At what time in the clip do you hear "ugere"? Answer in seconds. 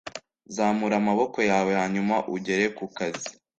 2.35-2.65